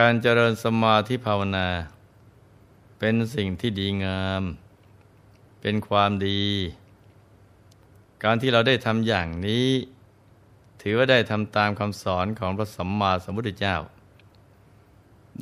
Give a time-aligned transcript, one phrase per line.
[0.00, 1.68] การเจริญสมาธิภาวนา
[2.98, 4.42] เป็นสิ่งที่ดีงาม
[5.60, 6.44] เป็นความดี
[8.24, 9.68] การที่เราได้ทำอย่างนี้
[10.80, 13.76] ถือว่าได้ทำตามคำสอนของพระสัมมาสัมพุทธเจ้า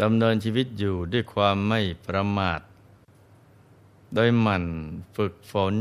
[0.02, 2.61] ดำเนินชีวิตอยู่ด้วยความไม่ประมาท
[4.14, 4.64] โดยหมั่น
[5.17, 5.75] ฝึกฝน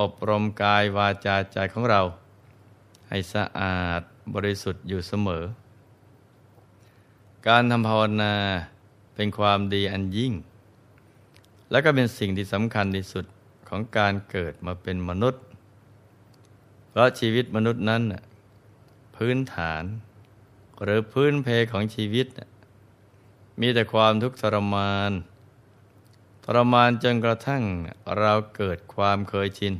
[0.00, 2.02] อบรมกายวาจาใจของเรา
[3.08, 4.00] ให้สะอาด
[4.34, 5.44] บริสุทธิ์อยู่เสมอ
[7.48, 8.34] การทำภาวนา
[9.14, 10.32] เป็นความดีอันยิ่ง
[11.70, 13.24] และก็เป็นสิ่งที่สำคัญที่สุด
[13.68, 15.42] ของการเกิดมาเป็นมนุษย์
[16.88, 18.02] เพราะชีวิตมนุษย์นั้น
[19.16, 19.84] พื้นฐาน
[20.82, 22.26] หรือพื้นเพของชีวิต
[23.60, 25.10] มีแต่ความทุกข์ทรมาน
[26.44, 27.62] ทรมานจนกระทั่ง
[28.18, 29.74] เราเกิดความเคยชิน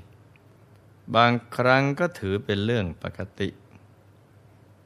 [1.15, 3.49] บางครั้งก็ถือเป็นเรื่องปกติ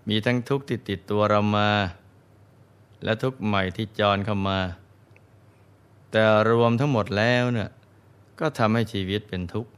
[0.08, 1.70] มีทั้งทุกข์ที่ติดตัวเรามา
[3.05, 4.61] และทุกข์ใหม่ที่จรเข้ามา
[6.11, 7.70] แต่รวมทั้งหมดแล้วเนี่ย
[8.41, 9.70] ก็ทำให้ชีวิตเป็นทุกข์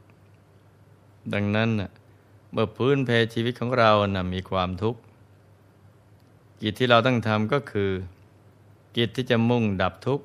[1.34, 1.69] ดังนั้น
[2.53, 5.00] เมื่อพื้นเพชีวิตของเรานะมีความทุกข์
[6.62, 7.91] กิจที่เราต้องทำก็คือ
[8.97, 10.25] กิจที่จะมุ่งดับทุกข์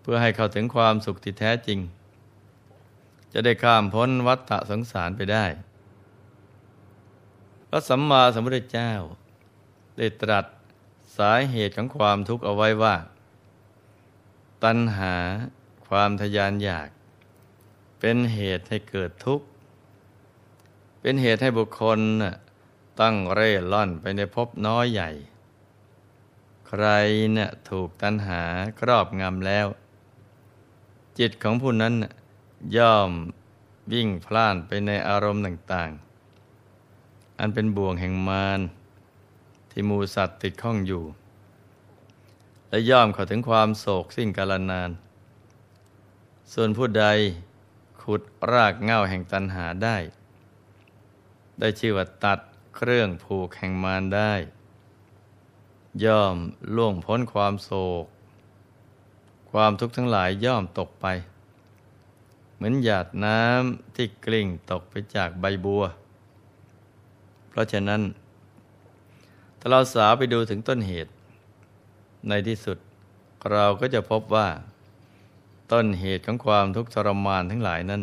[0.00, 1.78] เพื่อให้เข้าถึงความสุขที่แท้จริง
[3.32, 5.44] จะได้ข้ามพ้นวัฏฏะสงสารไปได้
[7.68, 8.92] พระสัมมาสัมพุทธเจ้า
[9.98, 10.46] ได้ตรัส
[11.18, 12.96] สาเหตุของความทุกข์เอาไว้ว่า
[14.64, 15.14] ตัณหา
[15.88, 16.88] ความทยานอยาก
[18.00, 19.46] เป็นเหตุให้เกิดทุกข์
[21.00, 22.00] เป็นเหตุให้บุคคล
[23.00, 25.10] ตั้งเร่ล่อนไปในภพน้อยใหญ่
[26.68, 26.84] ใคร
[27.32, 28.42] เนี่ยถูกตัณหา
[28.80, 29.66] ครอบงำแล้ว
[31.18, 31.94] จิตของผู้นั้น
[32.76, 33.10] ย่อม
[33.92, 35.90] วิ่งพล่านไปในอารมณ์ต่าง
[36.66, 38.60] ๆ อันเป็นบ่วงแห่งมาร
[39.78, 41.04] ที่มูสัตว์ติดข้องอยู่
[42.68, 44.90] และย่อมเข้าถึงความโศกสิ้นกาลนาน
[46.52, 47.06] ส่วนผู้ใด
[48.02, 48.22] ขุด
[48.52, 49.96] รากเง่าแห่งตัณหาได้
[51.58, 52.38] ได้ชื่อว่าตัด
[52.76, 54.34] เครื่องผูกแห่งมารได้
[56.04, 56.36] ย่อม
[56.76, 57.70] ล่วงพ้นความโศ
[58.02, 58.04] ก
[59.50, 61.06] ความทุกข์ทั้งหลายย่อมตกไป
[62.54, 65.84] เหมือนหยาดน้ำที่กลิ้งตกไปจากใบบัว
[67.48, 68.02] เพราะฉะนั้น
[69.70, 71.12] เราสาวไปดูถึงต้นเหตุ
[72.28, 72.78] ในที่สุด
[73.52, 74.48] เราก็จะพบว่า
[75.72, 78.02] ต้นเหตุของความทุกข์ทรมานทั้งหลายนั้น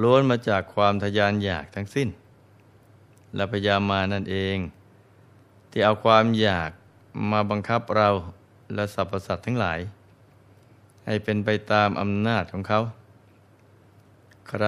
[0.00, 2.08] ล้วนมาจากความทยานอยากทั้งสิ้น
[3.34, 4.56] และพยามานั่นเอง
[5.70, 6.70] ที่เอาความอยาก
[7.30, 8.08] มาบังคับเรา
[8.74, 9.80] และสรรพสัตว์ทั้งหลาย
[11.06, 12.80] ให้เป็นไปตามอำนาจของเขา
[14.48, 14.66] ใคร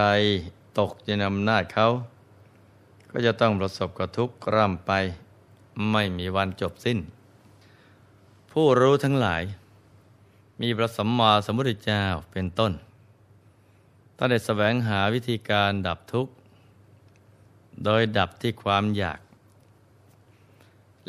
[0.79, 1.89] ตกในอำนาจเขา
[3.11, 4.93] ก็จะต้องประสบกับทุกข์ร่ำไป
[5.91, 6.99] ไม่มีวันจบสิ้น
[8.51, 9.43] ผู้รู้ทั้งหลาย
[10.61, 12.73] มีพระสัมมาสัมพุทธเจ้าเป็นต้น
[14.17, 16.33] ต้งได้แสวงหาวิธีการดับทุกข์
[17.85, 19.21] โดยดับที่ความอยาก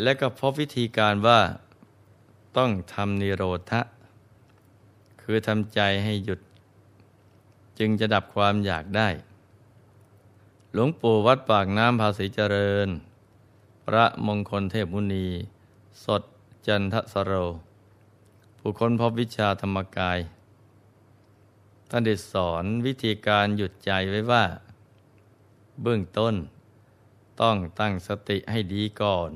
[0.02, 1.40] และก็พบวิธีการว่า
[2.58, 3.82] ต้องทำนิโรธะ
[5.22, 6.40] คือทำใจให้หยุด
[7.80, 9.10] จึงจะดับความอยากได้
[10.74, 12.90] หลวงปู่วัดปากน้ำภาษีเจริญ
[13.92, 15.28] พระมงคลเทพมุนี
[16.06, 16.24] สด
[16.68, 17.34] จันทสโร
[18.58, 20.20] ผู้ค้นพบวิชาธรรมกาย
[21.90, 24.46] ท่านได้สอนวิธีการหยุดใจไว้ว่า
[25.82, 26.36] เบื้องต้น
[27.42, 29.32] ต้องตั้งสติให้ดีก่อน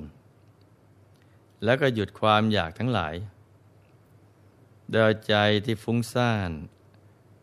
[1.63, 3.15] แล้วก็หยุดความอยากทั้งหลาย
[4.91, 5.35] โดยใจ
[5.65, 6.51] ที่ฟุ้งซ่าน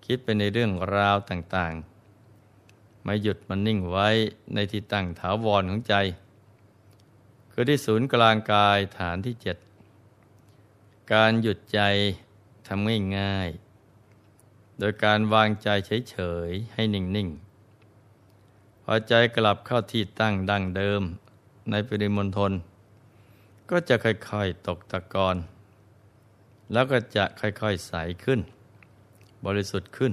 [0.07, 4.09] คิดไปในเรื่องราวต่างๆ ไม่หยุดมันนิ่งไว้
[4.55, 5.97] ในที่ตั้งถาวรของใจ
[7.61, 9.57] คือที่ศูนย์กลางกายฐานที่เจ็ด
[11.13, 11.81] การหยุดใจ
[12.67, 15.69] ทำง่ายๆ โดยการวางใจ
[16.11, 16.17] เฉ
[16.49, 21.03] ยๆ ให้นิ่งๆ พอใจกลับเข้าที่ตั้งดังเดิม
[21.71, 22.53] ในปริมณฑล
[23.71, 25.37] ก็จะค่อยๆตกตะกอน
[26.73, 27.93] แล้วก็จะค่อยๆใส
[28.25, 28.41] ขึ้น
[29.47, 30.13] บริสุทธิ์ขึ้น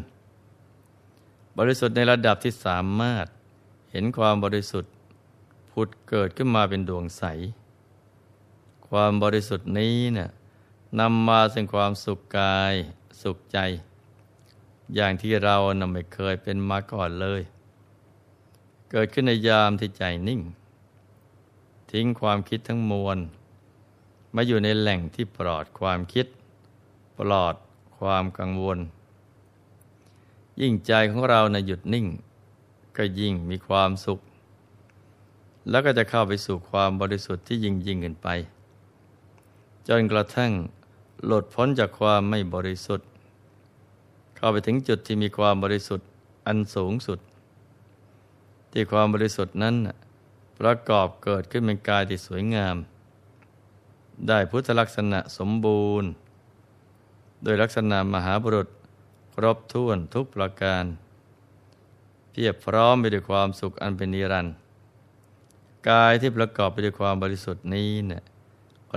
[1.58, 3.26] บริสุทธิ์ในระดับที่สามารถ
[3.92, 4.92] เห็นความบริสุทธิ์
[5.78, 7.24] ผุดเกิดขึ้นมาเป็นดวงใส
[8.88, 10.30] ความบริสุทธิ์นี้เนี่ย
[11.00, 12.74] นำมาซึ่งความสุขกาย
[13.22, 13.60] สุขใจ
[14.96, 17.42] อย่างที่เรานำไม่เคยเป็นมาก่อนเลย
[18.92, 20.42] เกิดขึ้นในยามที่ใจนิ่ง
[21.92, 23.18] ทิ้งความคิดทั้งมวล
[24.36, 26.28] มาอยู่ในแหล่งที่ปลอดความคิด
[27.18, 27.56] ปลอด
[27.98, 28.80] ความกังวล
[30.62, 32.06] ยิ่งใจของเราในะหยุดนิ่ง
[32.98, 34.20] ก็ยิ่งมีความสุข
[35.70, 38.28] แล้วก็จะเข้าไปสู่ความบริสุทธิ์ที่ยิ่งยิ่งขึ้นไป
[39.88, 40.52] จนกระทั่ง
[41.26, 43.08] หลุดพ้นจากความไม่บริสุทธิ์
[44.36, 46.08] เข้าไปถึงจุดที่มีความบริสุทธิ์
[46.48, 47.20] อันสูงสุด
[48.72, 49.76] ที่ความบริสุทธิ์นั้น
[50.60, 52.76] ประกอบเกิดขึ้นเป็นกายที่สวยงาม
[54.28, 56.10] ได้พุทธลักษณะสมบูรณ์
[57.44, 58.68] โดยลักษณะมหาบุรุษ
[59.34, 60.86] ครบถ้วนทุกประการ
[62.32, 64.56] เพียบพร้อมไปด้วยความสุขอันเป็นนิรันดร์
[65.90, 68.24] กายที่ประกอบไปด้วยความบริสุทธิ์นี้เนี่ย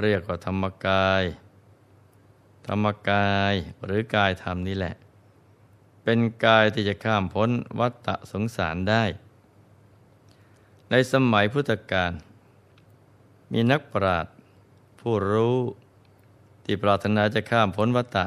[0.02, 1.22] เรียกว่าธรรมกาย
[2.66, 3.54] ธรรมกาย
[3.84, 4.94] หรือกายธรรมนี่แหละ
[6.02, 9.04] เป็นกายที่จะข้ามพ้นวัฏสงสารได้
[10.90, 12.12] ในสมัยพุทธกาล
[13.52, 14.34] มีนักปราชญ์
[15.00, 15.58] ผู้รู้
[16.64, 18.18] ที่ปรารถนาจะข้ามพ้นวัฏ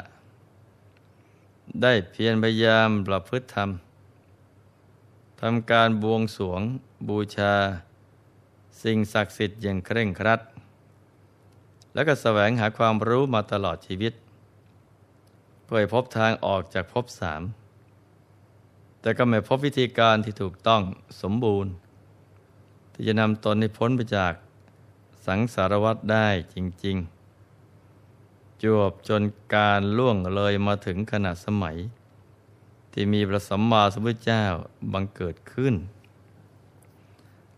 [1.81, 3.69] ได้เพียรพยายามประพฤติธรรม
[5.42, 6.62] ทำการบวงสวง
[7.08, 7.54] บูชา
[8.84, 10.42] สิ่งศักดิ์สิทธิ์อย่างเคร่งครัด
[11.94, 14.14] แล้วก็แสวงหาความรู้มาตลอดชีวิต
[15.64, 17.42] เพื่อพบทางออกจากภพสาม
[19.02, 20.82] แต่ก็ไม่พบวิธีการที่ถูกต้อง
[21.22, 21.72] สมบูรณ์
[22.94, 24.34] ที่จะนำตนให้พ้นไปจาก
[25.26, 29.24] สังสารวัฏได้จริง ๆ จวบจน
[29.56, 31.78] การล่วงเลยมาถึงขณะสมัย
[32.92, 34.44] ที่มีพระสัมมาสัมพุทธเจ้า
[34.94, 35.74] บังเกิดขึ้น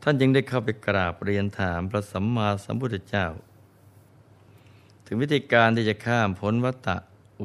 [0.05, 3.27] ท่านยังได้เข้าไปกราบเรียนถามพระสัมมาสัมพุทธเจ้า
[5.05, 6.97] ถึงวิธีการที่จะข้ามพ้นวัฏฏะ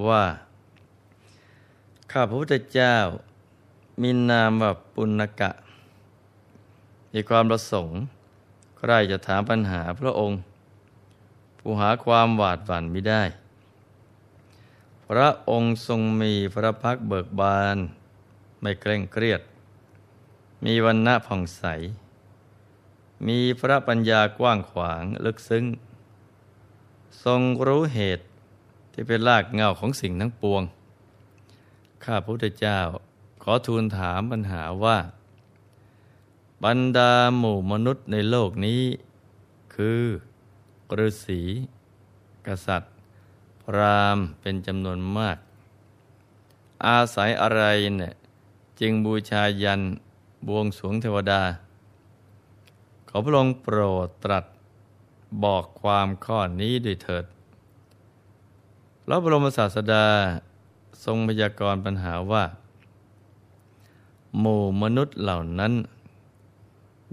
[0.09, 0.25] ว่า
[2.13, 2.97] ข้าพระพุทธเจ้า
[4.03, 5.51] มีนามว่าปุณกะ
[7.13, 7.99] มีความประสงค์
[8.79, 10.39] ใครจะถามปัญหาพระองค์
[11.59, 13.23] ผู้หาความหวาดหวั่นไม่ได้
[15.09, 17.77] พระองค์ทรงมีพระพักเบิกบาน
[18.61, 19.41] ไม่เคร่งเครียด
[20.65, 21.65] มีวันณะผ่องใส
[23.27, 25.65] มีพระปัญญากว้างขวางลึกซึ้ง
[27.25, 28.25] ทรงรู้เหตุ
[28.93, 30.63] ที่เป็นรากเงาของสิ่งทั้งปวง
[32.05, 32.81] ข้าพระพุทธเจ้า
[33.43, 34.99] ขอทูลถามปัญหาว่า
[36.65, 38.83] บรรดาหมู่มนุษย์ในโลกนี้
[39.75, 40.03] คือ
[40.99, 41.41] ฤาษี
[42.47, 42.93] กษัตริย์
[43.63, 45.39] พรามเป็นจำนวนมาก
[46.87, 47.63] อาศัยอะไร
[47.97, 48.13] เนี่ย
[48.81, 49.81] จึงบูชายัน
[50.47, 51.43] บวงสวงเทวดา
[53.25, 54.45] พระองค์โปรดตรัส
[55.45, 57.25] บอกความข้อนี้ด้วยเถิด
[59.07, 60.07] แล้วบรมศาสดา
[61.05, 62.45] ทรงพยากรณ์ปัญหาว่า
[64.39, 65.73] หมู่มนุษย์เหล่านั้น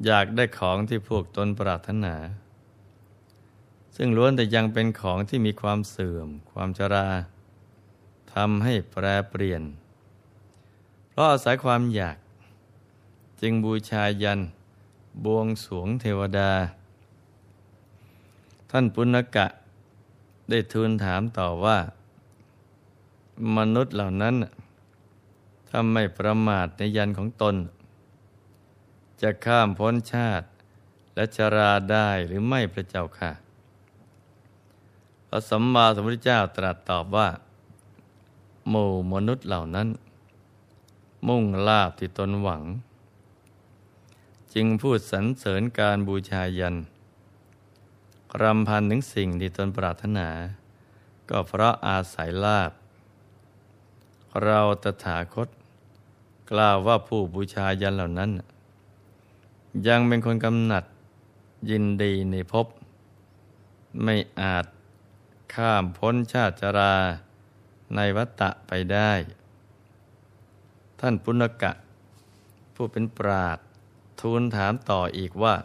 [0.06, 2.16] อยากได้ของที่พวกตนปรารถนา
[3.96, 7.08] ซึ่งล้วนแต่ยังเป็นของที่มีความเสื่อม ความชรา
[8.34, 9.64] ทำให้แปรเปลี่ยน
[11.10, 12.18] เพราะอาศัยความอยาก
[13.42, 14.40] จึงบูชายัน
[15.24, 16.52] บวงสวงเทวดา
[18.72, 19.48] ท่านปุณกะ
[20.50, 21.78] ได้ทูลถามต่อว่า
[23.58, 24.36] มนุษย์เหล่านั้น
[25.70, 27.56] ถ้าไม่ประมาทในยันของตน
[29.22, 30.46] จะข้ามพ้นชาติ
[31.16, 33.32] และชราได้หรือไม่พระเจ้าค่ะ
[35.28, 37.30] พระสัมมาสัมพุทธเจ้าตรัสตอบว่า
[38.70, 39.88] หมู่มนุษย์เหล่านั้น
[41.28, 42.64] มุ่งลาบที่ตนหวัง
[44.56, 46.76] จึงพูดสรรเสริญการบูชายัน
[48.42, 50.30] รำพันถึงสิ่งที่ตนปรารถนา
[51.30, 52.72] ก็เพราะอาศัยลาบ
[54.44, 55.50] เราตถาคต
[56.52, 58.32] กล่าวว่าผู้บูชายันเหล่านั้น
[59.88, 60.84] ยังเป็นคนกำหนัด
[61.70, 62.68] ยินดีในภพ
[64.04, 64.66] ไม่อาจ
[65.54, 66.96] ข้ามพ้นชาติจรา
[67.96, 69.12] ในวัฏฏะไปได้
[71.00, 71.72] ท่านปุณกะ
[72.76, 73.60] ผู้เป็นปราด
[74.22, 75.56] ทูลถามต่ออีกว่า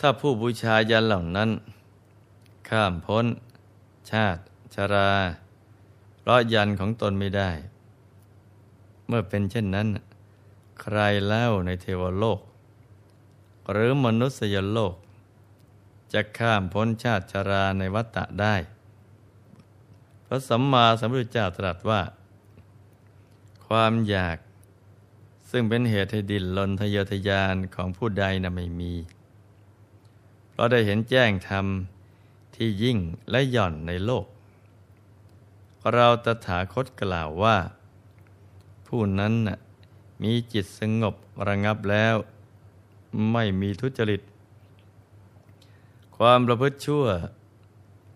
[0.00, 1.50] ถ้าผู้บูชายันเหล่านั้น
[2.68, 3.26] ข้ามพ้น
[4.10, 4.40] ชาติ
[4.74, 5.12] ชรา
[6.18, 7.50] เพราะยันของตนไม่ได้
[9.06, 9.88] เมื่อเป็นเช่นนั้น
[10.80, 12.40] ใครเล่าในเทวโลก
[13.72, 14.94] หรือมนุษยโลก
[16.12, 18.54] จะข้ามพ้นชาติชราในวัฏฏะได้
[20.26, 22.02] พระสัมมาสัมพุทธเจ้าตรัสว่า
[23.66, 24.36] ความอยาก
[25.56, 28.92] ซึ่งเป็นเหตุให้ดินลนทะเยอทะยานของผู้ใดนะไม่มี
[30.50, 31.66] เพราะได้เห็นแจ้งธรรม
[32.54, 32.98] ที่ยิ่ง
[33.30, 34.26] และหย่อนในโลก
[35.92, 37.56] เราตถาคตกล่าวว่า
[38.86, 39.58] ผู้นั้นนะ
[40.22, 41.14] มีจิตสงบ
[41.48, 42.14] ระงับแล้ว
[43.32, 44.20] ไม่มีทุจริต
[46.16, 47.04] ความประพฤติชั่ว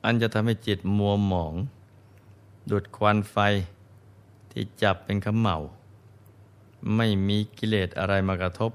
[0.05, 1.55] อันจะทำให้จิตมัวหมอง
[2.71, 3.37] ดุดควันไฟ
[4.51, 5.59] ที่จับเป็นขมเหมา
[6.97, 8.73] ไม่มีกิเลสอะไรมากระทบ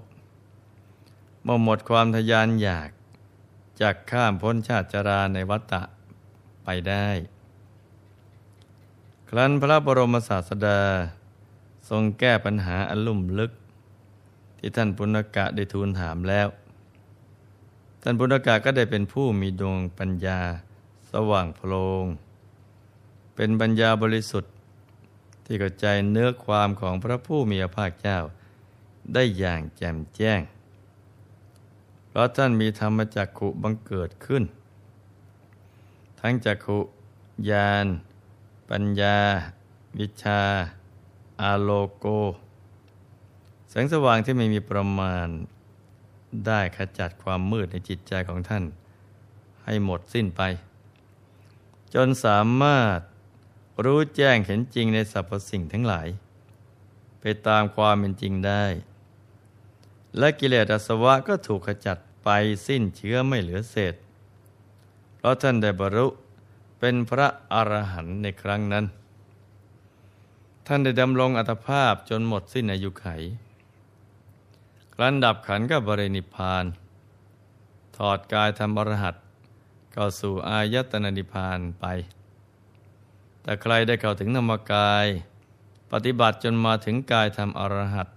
[1.43, 2.89] เมื่อหมดความทยานอยาก
[3.81, 5.83] จะข้ามพ้นชาติจราในวัฏฏะ
[6.63, 7.07] ไปได้
[9.29, 10.81] ครั้นพระบรมศาสดา
[11.89, 13.51] ทรงแก้ปัญหาอันลุ่มลึก
[14.57, 16.47] ที่ท่านปุณกะได้ทูลถามแล้ว
[18.01, 20.39] ท่านปุณกะก็ได้เป็นผู้มีดวงปัญญา
[21.11, 22.05] สว่างโพลง
[23.35, 24.52] เป็นปัญญาบริสุทธิ์
[25.45, 28.19] ที่เข้าใจเนื้อความของพระผู้มีพระภาคเจ้า
[29.13, 30.41] ได้อย่างแจ่มแจ้ง
[32.07, 34.43] เพราะท่านมีธรรมจักขุบังเกิดขึ้น
[36.19, 36.79] ทั้งจักขุ
[37.49, 37.85] ญาณ
[38.69, 39.17] ปัญญา
[39.99, 40.41] วิชา
[41.41, 42.05] อาโลโก
[43.69, 45.27] แสงสว่างที่ไม่มีประมาณ
[46.45, 48.63] ได้ขจัดความมืดในจิตใจของท่าน
[49.63, 50.41] ให้หมดสิ้นไป
[51.93, 52.99] จนสามารถ
[53.83, 56.07] รู้แจ้งเห็นจริงในสรรพสิ่งทั้งหลาย
[57.19, 58.63] ไปตามความเป็นจริงได้
[60.17, 62.29] และกิเลสอาสวะก็ถูกขจัดไป
[62.67, 63.95] สิ้นเชื้อไม่เหลือเศษ
[65.17, 66.07] เพราะท่านได้บรรลุ
[66.79, 68.85] เป็นพระอรหันต์ในครั้งนั้น
[70.67, 73.07] ท่านได้ดำรงอัตภาพจนหมดสิ้นอายุไข
[74.93, 76.65] ครั้นดับขันก็บรินิพาน
[77.97, 79.15] ถอดกายทำอรหัต
[79.95, 81.85] ก็สู่อายตนะนิพานไป
[83.43, 85.05] แต่ใครได้เข้าถึงธรรมกาย
[85.91, 88.07] ปฏิบัติจนมาถึงกายธรรมอรหัต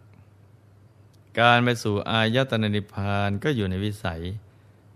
[1.40, 4.22] การไปสู่อายตนะนิพพานก็อยู่ในวิสัย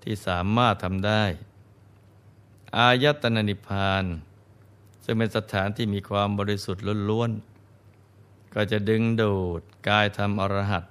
[0.02, 1.25] ที่สามารถทำได้
[2.78, 4.04] อายตนะนิพพาน
[5.04, 10.84] ซึ่งเป็นสถานที่มีความบริสุทธิ์ล้วนๆ ก็จะดึงดูดกายธรรมอรหัต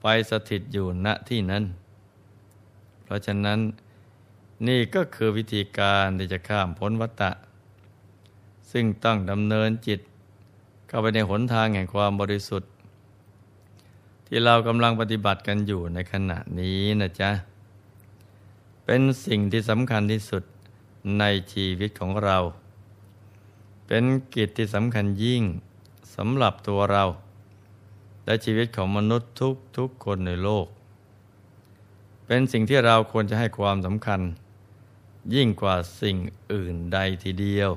[0.00, 1.64] ไปสถิตอยู่ณที่นั้น
[3.04, 3.58] เพราะฉะนั้น
[4.66, 7.30] นี่ก็คือวิธีการที่จะข้ามพ้นวัฏฏะ
[8.72, 10.00] ซึ่งต้องดำเนินจิต
[10.88, 12.70] เข้าไปในหนทางแห่งความบริสุทธิ์
[14.26, 17.30] ที่เรากำลังปฏิบัติกันอยู่ในขณะนี้นะจ๊ะ
[18.84, 20.42] เป็นสิ่งที่สำคัญที่สุด
[21.18, 22.38] ในชีวิตของเรา
[23.86, 25.42] เป็นกิจที่สำคัญยิ่ง
[26.14, 27.04] สำหรับตัวเรา
[28.24, 30.66] และชีวิตของมนุษย์ทุกทุกคนในโลก
[32.26, 34.20] เป็นสิ่งที่เราควรจะให้ความสำคัญ
[35.34, 36.16] ยิ่งกว่าสิ่ง
[36.52, 37.70] อื่นใดทีเดียว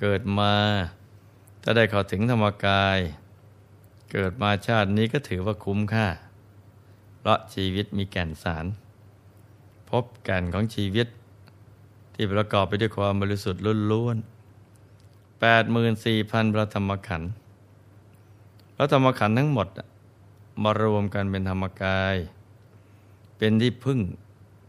[0.00, 0.54] เกิดมา
[1.62, 2.98] ถ้าได้เข้าถึงธรรมกาย
[4.12, 6.06] เกิดมาชาตินี้ก็ถือว่าคุ้มค่า
[7.18, 8.66] เพราะชีวิตมีแก่นสาร
[9.90, 11.08] พบแก่นของชีวิต
[12.14, 17.30] ที่ประกอบไปด้วยความบริสุทธิ์ล้วนๆแปดหมื่นสี่พันพระธรรมขันธ์
[18.76, 19.68] พระธรรมขันธ์ทั้งหมด
[20.62, 22.16] มารวมกันเป็นธรรมกาย
[23.36, 24.00] เป็นที่พึ่ง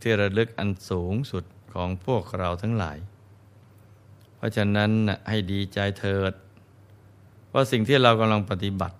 [0.01, 2.97] ที่ระลึกอันสูงสุดของพวกเราทั้งหลาย
[4.41, 4.91] เพราะฉะนั้น
[5.29, 6.33] ให้ดีใจเถิด
[7.53, 8.98] ว่าสิ่งที่เรากำลังปฏิบัติ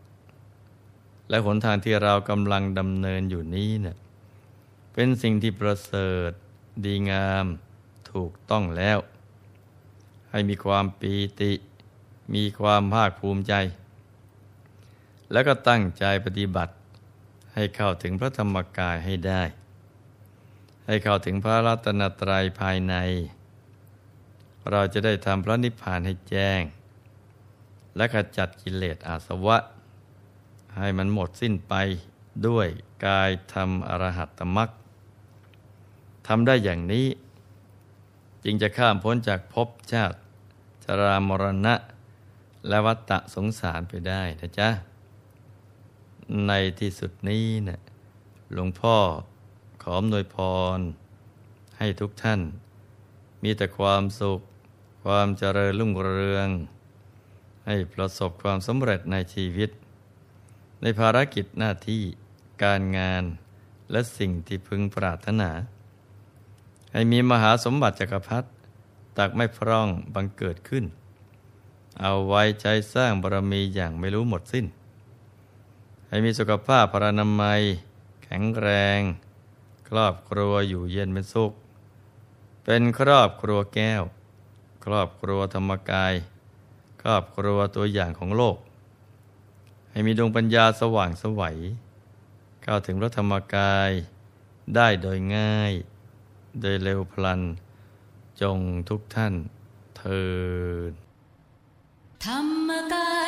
[1.30, 3.98] และหนทางที่เรากำลังดำเนินอยู่นี้เนะี่ย
[4.94, 6.32] เป็นสิ่งที่ประเสริฐ
[6.86, 7.46] ดีงาม
[8.12, 8.98] ถูกต้องแล้ว
[10.32, 11.52] ให้มีความปีติ
[12.36, 13.54] มีความภาคภูมิใจ
[15.32, 16.74] แล้วก็ตั้งใจปฏิบัติ
[17.54, 19.44] ให้เข้าถึงพระธรรมกายให้ได้
[20.86, 22.96] ให้เข้าถึงพระรัตนตรัยภายใน
[24.70, 26.62] เราจะได้ทำพระนิพพานให้แจ้ง
[27.96, 29.58] และขจัดกิเลสอาสวะ
[30.78, 31.74] ให้มันหมดสิ้นไป
[32.48, 32.68] ด้วย
[33.06, 34.70] กายธรรมอรหัตตมัก
[36.28, 37.08] ทำได้อย่างนี้
[38.44, 40.18] จึงจะข้ามพ้นจากภพชาติ
[40.84, 41.76] ชรามรณะ
[42.68, 44.70] และวัฏฏะสงสารไปได้นะจ๊ะ
[46.48, 47.80] ในที่สุดนี้นะ
[48.54, 48.98] หลวงพ่อ
[49.84, 50.38] ขอมนวยพ
[50.78, 50.80] ร
[51.78, 52.42] ให้ทุกท่าน
[53.44, 54.40] มีแต่ความสุข
[55.04, 56.50] ความเจริญรุ่งเรือง
[57.66, 59.70] ให้ประสบความสำเร็จในชีวิต
[60.82, 62.04] ในภารกิจหน้าที่
[62.64, 63.24] การงาน
[63.92, 65.50] และสิ่งที่พึงปรารถนา
[66.94, 68.48] ให้มีมหาสมบัติจักรพรรดิ
[69.18, 70.86] ตักไม่พร่องบังเกิดขึ้น
[72.02, 74.66] เอาไว้ใจสร้างบารมีอย่างไม่รู้หมดสิ้น
[76.08, 77.62] ให้มีสุขภาพพรานามัย
[78.24, 79.00] แข็งแรง
[79.90, 81.52] ครอบครัวอยู่เย็นเป็นสุข
[82.64, 84.04] เป็นครอบครัวแก้ว
[84.86, 86.14] ครอบครัวธรรมกาย
[87.02, 88.58] ครอบครัวตัวอย่างของโลก
[89.92, 91.58] ให้มีดวงปัญญาสว่างสวัย
[92.64, 93.92] เข้าถึงพระธรรมกาย
[94.76, 95.74] ได้โดยง่าย
[96.62, 97.42] โดยเร็วพลัน
[98.42, 98.58] จง
[98.90, 99.34] ทุกท่าน
[99.98, 100.24] เทิ
[100.92, 100.94] ด
[102.26, 103.21] ธรรมกาย